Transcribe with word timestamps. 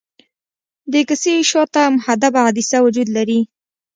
د 0.91 0.93
کسي 1.09 1.33
شاته 1.51 1.83
محدبه 1.95 2.39
عدسیه 2.47 2.79
وجود 2.85 3.07
لري. 3.17 3.39